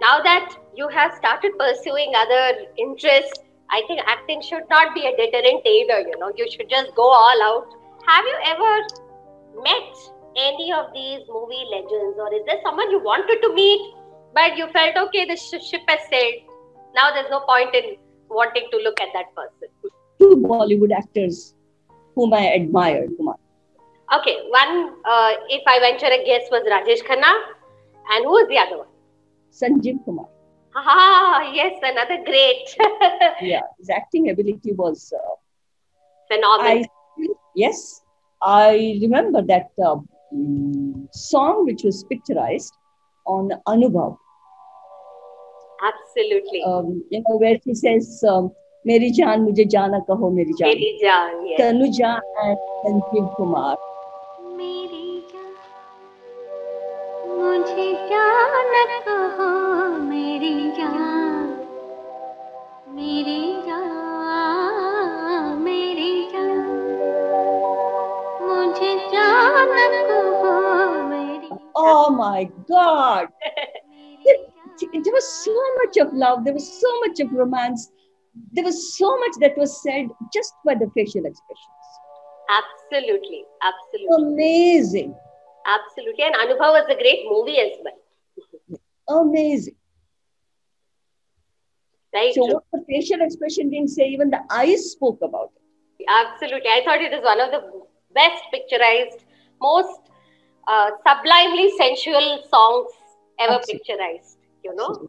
Now 0.00 0.20
that 0.22 0.54
you 0.74 0.88
have 0.88 1.12
started 1.14 1.52
pursuing 1.58 2.12
other 2.16 2.66
interests, 2.76 3.38
I 3.70 3.82
think 3.86 4.00
acting 4.06 4.42
should 4.42 4.64
not 4.70 4.94
be 4.94 5.06
a 5.06 5.16
deterrent 5.16 5.66
either. 5.66 6.00
You 6.00 6.18
know, 6.18 6.32
you 6.36 6.50
should 6.50 6.68
just 6.68 6.94
go 6.94 7.06
all 7.08 7.42
out. 7.42 7.66
Have 8.06 8.24
you 8.24 8.36
ever 8.46 8.72
met 9.62 9.94
any 10.36 10.72
of 10.72 10.92
these 10.92 11.20
movie 11.28 11.64
legends, 11.70 12.18
or 12.18 12.32
is 12.34 12.42
there 12.46 12.60
someone 12.64 12.90
you 12.90 13.00
wanted 13.02 13.40
to 13.42 13.54
meet, 13.54 13.94
but 14.34 14.56
you 14.56 14.66
felt 14.72 14.96
okay, 14.96 15.24
the 15.26 15.36
sh- 15.36 15.64
ship 15.64 15.82
has 15.88 16.00
sailed? 16.10 16.42
Now 16.94 17.12
there's 17.12 17.30
no 17.30 17.40
point 17.40 17.74
in 17.74 17.96
wanting 18.28 18.68
to 18.70 18.78
look 18.78 19.00
at 19.00 19.08
that 19.14 19.34
person. 19.34 19.68
Two 20.20 20.36
Bollywood 20.46 20.92
actors 20.96 21.54
whom 22.14 22.32
I 22.32 22.42
admired, 22.52 23.10
Kumar. 23.16 23.36
Okay, 24.18 24.36
one, 24.48 24.94
uh, 25.04 25.32
if 25.48 25.62
I 25.66 25.80
venture 25.80 26.06
a 26.06 26.24
guess, 26.24 26.48
was 26.50 26.62
Rajesh 26.70 27.04
Khanna, 27.06 27.32
and 28.12 28.24
who 28.24 28.30
was 28.30 28.46
the 28.48 28.58
other 28.58 28.78
one? 28.78 28.86
Sanjeev 29.50 30.04
Kumar. 30.04 30.26
Ah, 30.76 31.50
yes, 31.52 31.78
another 31.82 32.22
great, 32.24 32.76
Yeah, 33.40 33.62
his 33.78 33.90
acting 33.90 34.30
ability 34.30 34.72
was 34.72 35.12
uh, 35.16 35.34
phenomenal. 36.28 36.84
I 36.84 37.26
yes, 37.54 38.02
I 38.42 38.98
remember 39.00 39.42
that 39.42 39.70
uh, 39.84 39.96
mm, 40.34 41.06
song 41.12 41.64
which 41.64 41.82
was 41.84 42.04
picturized 42.04 42.72
on 43.26 43.50
Anubhav. 43.66 44.16
Absolutely. 45.89 46.61
Um, 46.63 47.03
you 47.09 47.19
know 47.27 47.37
where 47.37 47.57
he 47.63 47.73
says, 47.75 48.07
um, 48.27 48.51
"Meri 48.85 49.11
jaan 49.19 49.45
mujhe 49.49 49.65
jana 49.75 50.01
kaho, 50.09 50.31
meri 50.39 50.53
jaan." 50.61 50.73
Meri 50.73 50.89
Jaan, 51.03 51.37
yes. 51.51 51.59
Tanuja 51.61 52.11
and 52.45 52.57
Sanjeev 52.83 53.29
Kumar. 53.37 53.77
मेरी 54.59 55.07
जान 55.31 55.53
मुझे 57.39 57.87
जान 58.09 58.73
कहो 59.07 59.47
मेरी 60.09 60.55
जान 60.77 61.47
मेरी 62.95 63.41
जान 63.67 65.57
मेरी 65.67 66.11
जान 66.33 66.59
मुझे 68.49 68.91
जान 69.15 69.73
कहो 70.11 70.53
मेरी 71.13 71.49
Oh 71.81 72.09
my 72.19 72.41
God! 72.69 73.29
there 74.80 75.12
was 75.12 75.44
so 75.44 75.54
much 75.84 75.96
of 75.98 76.12
love, 76.12 76.44
there 76.44 76.54
was 76.54 76.80
so 76.80 77.00
much 77.00 77.20
of 77.20 77.32
romance, 77.32 77.90
there 78.52 78.64
was 78.64 78.96
so 78.96 79.16
much 79.18 79.32
that 79.40 79.56
was 79.56 79.82
said 79.82 80.08
just 80.32 80.52
by 80.64 80.74
the 80.74 80.90
facial 80.94 81.24
expressions. 81.24 81.84
Absolutely, 82.50 83.44
absolutely. 83.62 84.32
Amazing. 84.32 85.14
Absolutely, 85.66 86.24
and 86.24 86.34
Anubhav 86.34 86.72
was 86.72 86.86
a 86.90 86.94
great 86.94 87.24
movie 87.28 87.58
as 87.58 87.72
well. 87.84 89.20
Amazing. 89.22 89.76
Right. 92.14 92.34
So 92.34 92.44
what 92.44 92.64
the 92.72 92.84
facial 92.88 93.22
expression 93.22 93.70
didn't 93.70 93.88
say, 93.88 94.06
even 94.08 94.30
the 94.30 94.40
eyes 94.50 94.92
spoke 94.92 95.18
about 95.22 95.50
it. 95.56 96.06
Absolutely, 96.08 96.68
I 96.70 96.82
thought 96.84 97.00
it 97.00 97.12
is 97.12 97.24
one 97.24 97.40
of 97.40 97.50
the 97.50 97.62
best 98.14 98.42
picturized, 98.54 99.24
most 99.60 100.00
uh, 100.68 100.90
sublimely 101.06 101.70
sensual 101.76 102.44
songs 102.48 102.90
ever 103.40 103.54
Absolutely. 103.54 103.96
picturized. 103.96 104.36
You 104.64 104.74
know? 104.74 105.08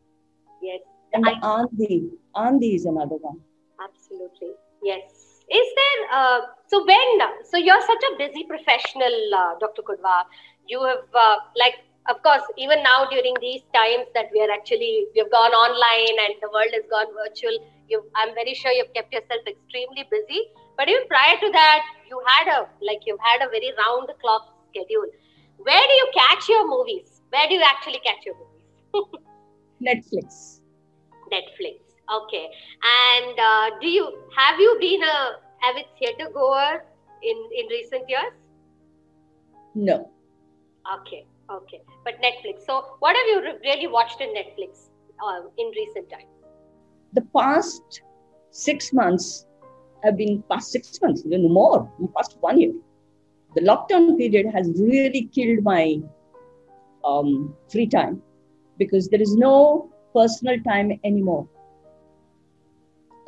Yes. 0.61 0.81
And 1.13 1.25
I- 1.27 1.39
Aandhi, 1.39 2.09
Aandhi 2.35 2.75
is 2.75 2.85
another 2.85 3.15
one. 3.15 3.39
Absolutely. 3.81 4.51
Yes. 4.83 5.43
Is 5.49 5.67
there, 5.79 5.99
uh, 6.11 6.41
so 6.67 6.83
when, 6.85 7.21
so 7.43 7.57
you're 7.57 7.81
such 7.81 8.03
a 8.11 8.17
busy 8.17 8.43
professional, 8.43 9.15
uh, 9.37 9.55
Dr. 9.59 9.83
Kudwa. 9.83 10.23
You 10.67 10.83
have, 10.83 11.05
uh, 11.13 11.37
like, 11.55 11.75
of 12.09 12.21
course, 12.23 12.41
even 12.57 12.81
now 12.83 13.05
during 13.05 13.35
these 13.39 13.61
times 13.73 14.07
that 14.15 14.29
we 14.33 14.41
are 14.41 14.51
actually, 14.51 15.05
we've 15.15 15.31
gone 15.31 15.51
online 15.51 16.17
and 16.25 16.33
the 16.41 16.49
world 16.49 16.73
has 16.73 16.83
gone 16.89 17.07
virtual, 17.13 17.55
you, 17.87 18.03
I'm 18.15 18.33
very 18.33 18.55
sure 18.55 18.71
you've 18.71 18.93
kept 18.93 19.13
yourself 19.13 19.41
extremely 19.47 20.05
busy. 20.09 20.41
But 20.77 20.89
even 20.89 21.07
prior 21.07 21.37
to 21.39 21.51
that, 21.51 21.85
you 22.09 22.21
had 22.27 22.47
a, 22.57 22.67
like, 22.81 23.01
you've 23.05 23.19
had 23.21 23.45
a 23.45 23.49
very 23.49 23.71
round 23.85 24.09
the 24.09 24.15
clock 24.19 24.49
schedule. 24.69 25.07
Where 25.57 25.87
do 25.87 25.93
you 25.93 26.07
catch 26.13 26.49
your 26.49 26.67
movies? 26.67 27.21
Where 27.29 27.47
do 27.47 27.53
you 27.53 27.63
actually 27.63 28.01
catch 28.03 28.25
your 28.25 28.35
movies? 28.35 29.21
Netflix. 29.81 30.61
Netflix. 31.31 31.79
Okay. 32.11 32.49
And 32.83 33.39
uh, 33.39 33.79
do 33.81 33.87
you 33.87 34.05
have 34.35 34.59
you 34.59 34.77
been 34.79 35.01
a 35.03 35.35
avid 35.63 35.85
theatre 35.99 36.29
goer 36.33 36.83
in 37.23 37.37
in 37.57 37.67
recent 37.69 38.09
years? 38.09 38.33
No. 39.73 40.11
Okay. 40.99 41.25
Okay. 41.49 41.81
But 42.03 42.21
Netflix. 42.21 42.65
So, 42.65 42.97
what 42.99 43.15
have 43.15 43.27
you 43.27 43.41
re- 43.41 43.59
really 43.63 43.87
watched 43.87 44.21
in 44.21 44.29
Netflix 44.29 44.89
uh, 45.23 45.41
in 45.57 45.71
recent 45.75 46.09
times? 46.09 46.29
The 47.13 47.21
past 47.35 48.01
six 48.51 48.93
months 48.93 49.45
have 50.03 50.17
been 50.17 50.43
past 50.49 50.71
six 50.71 51.01
months, 51.01 51.23
even 51.25 51.51
more, 51.51 51.91
past 52.15 52.37
one 52.39 52.59
year. 52.59 52.73
The 53.55 53.61
lockdown 53.61 54.17
period 54.17 54.47
has 54.53 54.69
really 54.79 55.29
killed 55.33 55.63
my 55.63 55.97
um, 57.03 57.55
free 57.69 57.87
time 57.87 58.21
because 58.77 59.07
there 59.09 59.21
is 59.21 59.35
no 59.35 59.89
personal 60.13 60.59
time 60.61 60.99
anymore. 61.03 61.47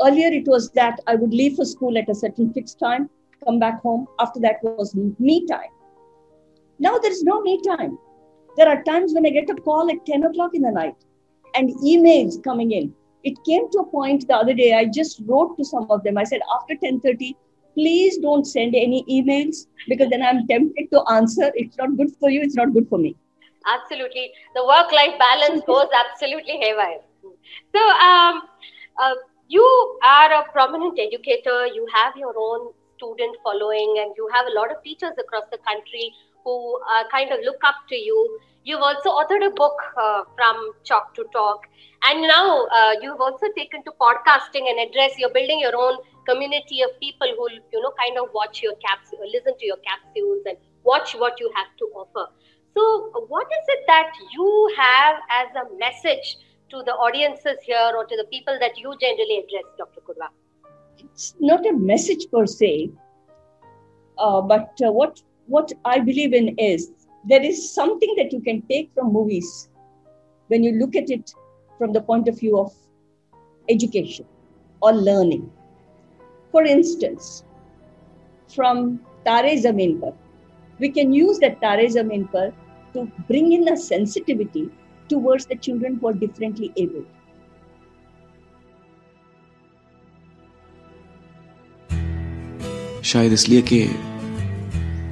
Earlier, 0.05 0.31
it 0.31 0.47
was 0.47 0.69
that 0.71 0.99
I 1.07 1.15
would 1.15 1.33
leave 1.33 1.55
for 1.55 1.65
school 1.65 1.97
at 1.97 2.09
a 2.09 2.15
certain 2.15 2.53
fixed 2.53 2.79
time, 2.79 3.09
come 3.43 3.59
back 3.59 3.81
home. 3.81 4.07
After 4.19 4.39
that 4.41 4.57
was 4.61 4.95
me 4.95 5.45
time. 5.47 5.71
Now 6.79 6.97
there 6.99 7.11
is 7.11 7.23
no 7.23 7.41
me 7.41 7.59
time. 7.67 7.97
There 8.57 8.67
are 8.67 8.83
times 8.83 9.13
when 9.13 9.25
I 9.25 9.29
get 9.29 9.49
a 9.49 9.55
call 9.55 9.89
at 9.89 10.05
10 10.05 10.23
o'clock 10.23 10.51
in 10.53 10.61
the 10.61 10.71
night 10.71 10.95
and 11.55 11.69
emails 11.83 12.43
coming 12.43 12.71
in. 12.71 12.93
It 13.23 13.43
came 13.43 13.69
to 13.71 13.79
a 13.79 13.85
point 13.85 14.27
the 14.27 14.35
other 14.35 14.53
day, 14.53 14.73
I 14.73 14.85
just 14.85 15.21
wrote 15.25 15.57
to 15.57 15.65
some 15.65 15.89
of 15.89 16.03
them. 16.03 16.17
I 16.17 16.23
said, 16.23 16.41
after 16.55 16.75
10.30, 16.75 17.33
please 17.73 18.17
don't 18.17 18.45
send 18.45 18.75
any 18.75 19.03
emails 19.09 19.67
because 19.87 20.09
then 20.09 20.21
I'm 20.23 20.47
tempted 20.47 20.89
to 20.91 21.03
answer. 21.11 21.51
It's 21.55 21.77
not 21.77 21.97
good 21.97 22.15
for 22.19 22.29
you. 22.29 22.41
It's 22.41 22.55
not 22.55 22.73
good 22.73 22.87
for 22.89 22.97
me. 22.97 23.15
Absolutely. 23.65 24.31
The 24.55 24.65
work 24.65 24.91
life 24.91 25.17
balance 25.19 25.63
goes 25.67 25.87
absolutely 25.93 26.57
haywire. 26.57 27.01
So, 27.75 27.79
um, 27.79 28.41
uh, 29.01 29.15
you 29.47 29.99
are 30.03 30.31
a 30.33 30.51
prominent 30.51 30.99
educator, 30.99 31.67
you 31.67 31.87
have 31.93 32.15
your 32.17 32.33
own 32.37 32.71
student 32.97 33.37
following, 33.43 33.95
and 33.99 34.13
you 34.17 34.27
have 34.33 34.45
a 34.47 34.53
lot 34.53 34.71
of 34.71 34.83
teachers 34.83 35.13
across 35.19 35.43
the 35.51 35.57
country 35.59 36.11
who 36.43 36.79
uh, 36.91 37.03
kind 37.11 37.31
of 37.31 37.39
look 37.43 37.61
up 37.65 37.75
to 37.89 37.95
you. 37.95 38.39
You've 38.63 38.81
also 38.81 39.09
authored 39.09 39.45
a 39.45 39.51
book 39.51 39.77
uh, 39.97 40.23
from 40.35 40.71
Chalk 40.83 41.13
to 41.15 41.25
Talk, 41.31 41.67
and 42.03 42.21
now 42.21 42.65
uh, 42.67 42.93
you've 43.01 43.21
also 43.21 43.47
taken 43.55 43.83
to 43.83 43.91
podcasting 43.99 44.69
and 44.69 44.79
address. 44.89 45.13
You're 45.17 45.33
building 45.33 45.59
your 45.61 45.75
own 45.75 45.97
community 46.27 46.81
of 46.81 46.91
people 46.99 47.27
who 47.37 47.47
you 47.71 47.81
know 47.81 47.93
kind 48.03 48.17
of 48.17 48.29
watch 48.33 48.61
your 48.61 48.75
capsules, 48.85 49.21
listen 49.33 49.57
to 49.57 49.65
your 49.65 49.77
capsules, 49.77 50.43
and 50.45 50.57
watch 50.83 51.15
what 51.15 51.39
you 51.39 51.51
have 51.55 51.71
to 51.79 51.85
offer. 51.95 52.27
So, 52.77 53.25
what 53.27 53.47
is 53.47 53.65
it 53.69 53.85
that 53.87 54.11
you 54.33 54.73
have 54.77 55.15
as 55.31 55.47
a 55.55 55.77
message 55.79 56.37
to 56.69 56.83
the 56.85 56.91
audiences 56.91 57.57
here 57.63 57.91
or 57.95 58.05
to 58.05 58.15
the 58.15 58.25
people 58.25 58.55
that 58.59 58.77
you 58.77 58.93
generally 59.01 59.37
address, 59.39 59.63
Dr. 59.79 60.01
Kudwa? 60.01 60.27
It's 60.99 61.33
not 61.39 61.65
a 61.65 61.73
message 61.73 62.27
per 62.31 62.45
se, 62.45 62.91
uh, 64.19 64.41
but 64.41 64.79
uh, 64.85 64.91
what 64.91 65.23
what 65.47 65.71
I 65.85 65.97
believe 65.99 66.33
in 66.33 66.49
is 66.59 66.91
there 67.25 67.43
is 67.43 67.73
something 67.73 68.13
that 68.17 68.31
you 68.31 68.41
can 68.41 68.61
take 68.73 68.91
from 68.93 69.11
movies 69.11 69.69
when 70.49 70.63
you 70.63 70.73
look 70.73 70.95
at 70.95 71.09
it 71.09 71.33
from 71.79 71.93
the 71.93 72.01
point 72.01 72.27
of 72.27 72.39
view 72.39 72.59
of 72.59 72.71
education 73.69 74.27
or 74.83 74.93
learning. 74.93 75.51
For 76.51 76.63
instance, 76.63 77.43
from 78.55 78.99
Tare 79.25 79.57
Zameen 79.65 79.99
Par, 79.99 80.13
we 80.77 80.89
can 80.89 81.11
use 81.11 81.39
that 81.39 81.59
Tare 81.59 81.89
Zameen 81.97 82.31
Par 82.31 82.53
to 82.94 83.06
bring 83.28 83.52
in 83.52 83.68
a 83.68 83.76
sensitivity 83.76 84.70
towards 85.08 85.46
the 85.46 85.56
children 85.56 85.96
who 85.96 86.08
are 86.08 86.18
differently 86.24 86.72
able. 86.76 87.04
शायद 93.04 93.32
इसलिए 93.32 93.62
कि 93.72 93.84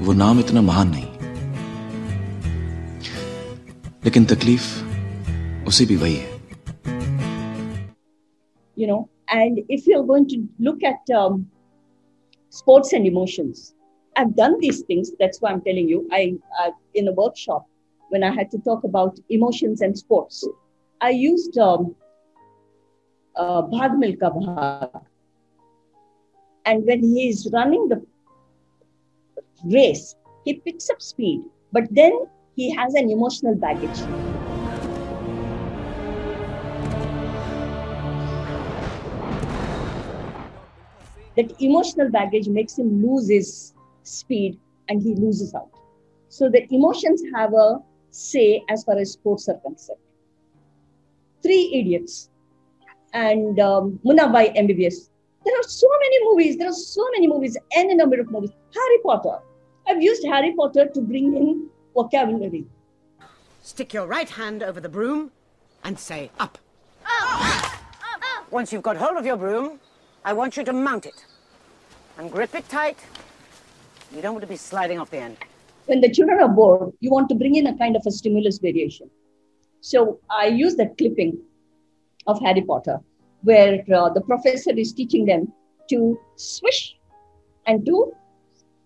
वो 0.06 0.12
नाम 0.12 0.40
इतना 0.40 0.60
महान 0.62 0.90
नहीं 0.90 1.08
लेकिन 4.04 4.25
तकलीफ 4.25 5.66
उसे 5.68 5.87
भी 5.87 5.96
वही 6.02 6.14
है 6.16 6.38
you 8.76 8.87
know 8.90 9.00
and 9.38 9.58
if 9.68 9.88
you're 9.88 10.04
going 10.10 10.26
to 10.28 10.37
look 10.68 10.84
at 10.90 11.10
um, 11.16 11.34
sports 12.52 12.94
and 12.99 13.06
emotions 13.06 13.75
i've 14.15 14.36
done 14.36 14.60
these 14.60 14.81
things 14.81 15.12
that's 15.19 15.39
why 15.41 15.51
i'm 15.51 15.62
telling 15.62 15.88
you 15.88 16.07
i 16.12 16.34
uh, 16.62 16.72
in 16.93 17.07
a 17.07 17.13
workshop 17.13 17.65
when 18.10 18.24
i 18.24 18.31
had 18.31 18.51
to 18.51 18.60
talk 18.60 18.84
about 18.84 19.19
emotions 19.29 19.81
and 19.81 19.98
sports 19.98 20.48
i 21.01 21.10
used 21.10 21.57
um, 21.57 21.95
uh, 23.36 23.62
Bhaag 23.63 23.98
Milkha 24.01 24.29
Bhaag 24.36 25.01
and 26.65 26.86
when 26.86 27.03
he 27.03 27.27
is 27.29 27.50
running 27.53 27.89
the 27.89 28.01
race 29.65 30.15
he 30.45 30.53
picks 30.53 30.89
up 30.89 31.01
speed 31.01 31.41
but 31.72 31.84
then 31.91 32.13
he 32.55 32.74
has 32.74 32.93
an 32.93 33.10
emotional 33.10 33.55
baggage. 33.55 34.00
That 41.36 41.51
emotional 41.60 42.10
baggage 42.10 42.48
makes 42.48 42.79
him 42.79 43.05
lose 43.05 43.29
his 43.29 43.75
speed 44.07 44.59
and 44.89 45.01
he 45.01 45.15
loses 45.15 45.53
out. 45.53 45.69
So 46.29 46.50
the 46.50 46.65
emotions 46.74 47.21
have 47.33 47.53
a 47.53 47.79
say 48.12 48.63
as 48.69 48.83
far 48.83 48.97
as 48.97 49.12
sports 49.12 49.50
are 49.50 49.57
concerned. 49.59 50.00
Three 51.41 51.71
Idiots 51.74 52.29
and 53.13 53.59
um, 53.59 54.00
Munna 54.03 54.29
Bhai 54.29 54.50
MBBS. 54.50 55.09
There 55.45 55.59
are 55.59 55.63
so 55.63 55.88
many 56.01 56.25
movies. 56.25 56.57
There 56.57 56.67
are 56.67 56.74
so 56.74 57.07
many 57.13 57.27
movies, 57.27 57.57
any 57.75 57.95
number 57.95 58.19
of 58.19 58.31
movies. 58.31 58.51
Harry 58.74 58.97
Potter. 59.03 59.39
I've 59.88 60.01
used 60.01 60.25
Harry 60.25 60.53
Potter 60.57 60.88
to 60.88 61.01
bring 61.01 61.35
in 61.35 61.69
vocabulary. 61.93 62.65
Stick 63.62 63.93
your 63.93 64.07
right 64.07 64.29
hand 64.29 64.63
over 64.63 64.79
the 64.79 64.89
broom 64.89 65.31
and 65.83 66.00
say 66.00 66.31
up. 66.39 66.57
Once 68.51 68.71
you've 68.74 68.83
got 68.83 68.97
hold 68.97 69.17
of 69.17 69.25
your 69.25 69.38
broom, 69.38 69.79
I 70.24 70.33
want 70.33 70.57
you 70.57 70.63
to 70.63 70.74
mount 70.74 71.05
it 71.05 71.25
and 72.17 72.31
grip 72.31 72.55
it 72.55 72.67
tight. 72.69 72.97
You 74.13 74.21
don't 74.21 74.33
want 74.33 74.43
to 74.43 74.47
be 74.47 74.57
sliding 74.57 75.00
off 75.00 75.12
the 75.12 75.17
end. 75.17 75.38
When 75.85 76.01
the 76.01 76.09
children 76.09 76.39
are 76.41 76.50
bored, 76.50 76.93
you 77.00 77.12
want 77.12 77.29
to 77.29 77.35
bring 77.35 77.55
in 77.55 77.67
a 77.67 77.77
kind 77.77 77.95
of 77.95 78.03
a 78.05 78.12
stimulus 78.12 78.57
variation. 78.57 79.09
So 79.81 80.19
I 80.29 80.47
use 80.47 80.75
that 80.77 80.97
clipping 80.97 81.38
of 82.27 82.39
Harry 82.41 82.62
Potter, 82.62 83.00
where 83.43 83.83
uh, 83.93 84.09
the 84.09 84.21
professor 84.21 84.71
is 84.71 84.93
teaching 84.93 85.25
them 85.25 85.53
to 85.89 86.19
swish 86.38 86.97
and 87.67 87.85
to, 87.85 88.13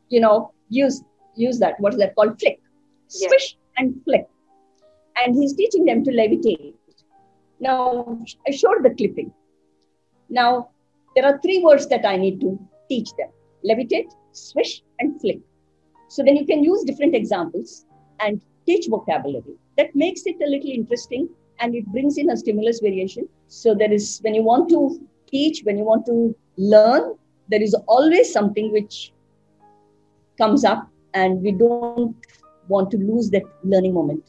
you 0.10 0.20
know, 0.20 0.52
use 0.70 1.04
use 1.36 1.60
that. 1.60 1.80
What 1.80 1.94
is 1.94 2.00
that 2.00 2.16
called? 2.16 2.38
Flick. 2.40 2.60
Swish 3.08 3.58
and 3.78 4.02
flick. 4.04 4.28
And 5.16 5.36
he's 5.36 5.54
teaching 5.54 5.86
them 5.86 6.04
to 6.04 6.12
levitate. 6.12 6.74
Now 7.62 8.20
I 8.48 8.52
showed 8.52 8.84
the 8.84 8.90
clipping. 8.90 9.32
Now 10.30 10.70
there 11.16 11.26
are 11.26 11.40
three 11.42 11.64
words 11.64 11.88
that 11.88 12.06
I 12.06 12.18
need 12.18 12.42
to 12.42 12.60
teach 12.90 13.10
them: 13.18 13.30
levitate, 13.64 14.12
swish, 14.32 14.82
and 15.00 15.20
flick. 15.22 15.40
So 16.08 16.24
then 16.24 16.36
you 16.36 16.46
can 16.46 16.64
use 16.64 16.84
different 16.84 17.16
examples 17.16 17.86
and 18.20 18.42
teach 18.66 18.88
vocabulary. 18.88 19.56
That 19.78 19.96
makes 19.96 20.24
it 20.26 20.36
a 20.46 20.50
little 20.50 20.70
interesting 20.70 21.30
and 21.60 21.76
it 21.76 21.86
brings 21.88 22.18
in 22.18 22.30
a 22.30 22.38
stimulus 22.38 22.80
variation. 22.80 23.28
So 23.48 23.76
there 23.76 23.92
is, 23.92 24.20
when 24.24 24.34
you 24.34 24.44
want 24.44 24.70
to 24.70 25.00
teach, 25.28 25.62
when 25.64 25.78
you 25.78 25.84
want 25.84 26.06
to 26.08 26.36
learn, 26.58 27.16
there 27.48 27.62
is 27.62 27.76
always 27.88 28.32
something 28.32 28.72
which 28.72 29.12
comes 30.38 30.64
up 30.64 30.90
and 31.14 31.42
we 31.42 31.52
don't 31.52 32.16
want 32.68 32.92
to 32.92 32.98
lose 32.98 33.30
that 33.32 33.44
learning 33.64 33.94
moment. 33.94 34.24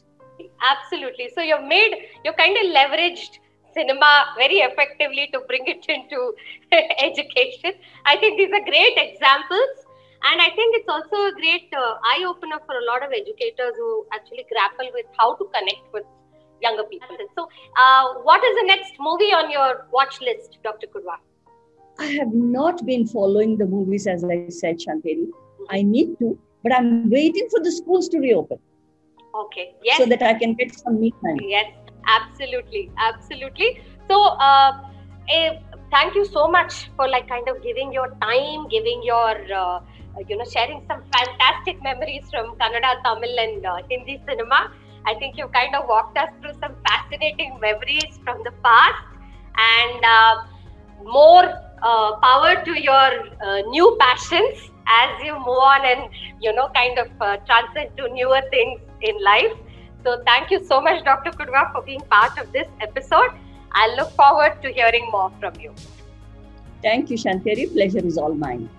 Absolutely. 0.61 1.29
So 1.33 1.41
you've 1.41 1.67
made, 1.67 1.95
you 2.23 2.33
kind 2.33 2.55
of 2.57 2.63
leveraged 2.75 3.39
cinema 3.73 4.25
very 4.37 4.57
effectively 4.57 5.29
to 5.33 5.39
bring 5.47 5.63
it 5.65 5.85
into 5.87 6.33
education. 7.03 7.73
I 8.05 8.17
think 8.17 8.37
these 8.37 8.51
are 8.51 8.63
great 8.63 8.97
examples. 8.97 9.85
And 10.23 10.41
I 10.41 10.49
think 10.55 10.75
it's 10.77 10.87
also 10.87 11.15
a 11.27 11.31
great 11.33 11.69
uh, 11.75 11.95
eye 12.03 12.23
opener 12.27 12.59
for 12.65 12.75
a 12.75 12.85
lot 12.85 13.03
of 13.03 13.11
educators 13.11 13.73
who 13.75 14.05
actually 14.13 14.45
grapple 14.51 14.89
with 14.93 15.05
how 15.17 15.35
to 15.35 15.49
connect 15.53 15.91
with 15.93 16.03
younger 16.61 16.83
people. 16.83 17.17
So, 17.35 17.47
uh, 17.77 18.13
what 18.21 18.43
is 18.43 18.55
the 18.61 18.67
next 18.67 18.93
movie 18.99 19.33
on 19.33 19.49
your 19.49 19.87
watch 19.91 20.21
list, 20.21 20.59
Dr. 20.63 20.87
Kudwa? 20.87 21.17
I 21.99 22.05
have 22.19 22.33
not 22.33 22.85
been 22.85 23.07
following 23.07 23.57
the 23.57 23.65
movies 23.65 24.07
as 24.07 24.23
I 24.23 24.49
said, 24.49 24.77
Shanteri. 24.79 25.27
I 25.69 25.81
need 25.81 26.17
to, 26.19 26.37
but 26.63 26.73
I'm 26.73 27.09
waiting 27.09 27.47
for 27.49 27.59
the 27.59 27.71
schools 27.71 28.09
to 28.09 28.19
reopen 28.19 28.59
Okay. 29.35 29.73
Yes. 29.83 29.97
so 29.97 30.05
that 30.05 30.21
I 30.21 30.33
can 30.33 30.53
get 30.55 30.73
some 30.75 30.99
me 30.99 31.11
time. 31.11 31.37
Yes, 31.41 31.71
absolutely, 32.07 32.91
absolutely. 32.97 33.81
So, 34.09 34.21
uh, 34.23 34.81
eh, 35.29 35.59
thank 35.91 36.15
you 36.15 36.25
so 36.25 36.47
much 36.47 36.89
for 36.95 37.07
like 37.07 37.27
kind 37.27 37.47
of 37.47 37.61
giving 37.63 37.93
your 37.93 38.09
time, 38.21 38.67
giving 38.69 39.01
your, 39.03 39.35
uh, 39.53 39.79
you 40.27 40.37
know, 40.37 40.45
sharing 40.45 40.83
some 40.87 41.01
fantastic 41.11 41.81
memories 41.83 42.23
from 42.29 42.55
Kannada, 42.57 43.01
Tamil, 43.03 43.39
and 43.39 43.65
uh, 43.65 43.77
Hindi 43.89 44.21
cinema. 44.27 44.71
I 45.05 45.15
think 45.15 45.37
you 45.37 45.47
kind 45.47 45.75
of 45.75 45.87
walked 45.87 46.17
us 46.17 46.29
through 46.41 46.53
some 46.59 46.75
fascinating 46.87 47.59
memories 47.59 48.19
from 48.23 48.43
the 48.43 48.51
past, 48.63 49.03
and 49.57 50.05
uh, 50.05 50.35
more 51.03 51.45
uh, 51.81 52.15
power 52.17 52.63
to 52.63 52.79
your 52.79 53.09
uh, 53.41 53.61
new 53.69 53.97
passions 53.99 54.69
as 54.87 55.23
you 55.23 55.33
move 55.33 55.63
on 55.71 55.85
and 55.85 56.09
you 56.41 56.53
know 56.53 56.69
kind 56.75 56.99
of 56.99 57.07
uh, 57.21 57.37
transcend 57.49 57.95
to 57.97 58.07
newer 58.09 58.41
things 58.49 58.79
in 59.01 59.23
life. 59.23 59.53
So 60.03 60.21
thank 60.25 60.51
you 60.51 60.63
so 60.65 60.81
much, 60.81 61.03
Dr. 61.03 61.31
Kudwa, 61.31 61.71
for 61.71 61.81
being 61.83 62.01
part 62.01 62.37
of 62.39 62.51
this 62.51 62.67
episode. 62.81 63.31
I 63.73 63.95
look 63.95 64.11
forward 64.11 64.61
to 64.63 64.71
hearing 64.71 65.09
more 65.11 65.31
from 65.39 65.53
you. 65.59 65.73
Thank 66.81 67.09
you, 67.09 67.17
Shanteri. 67.17 67.71
Pleasure 67.71 68.05
is 68.05 68.17
all 68.17 68.33
mine. 68.33 68.69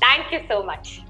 Thank 0.00 0.32
you 0.32 0.40
so 0.48 0.62
much. 0.62 1.02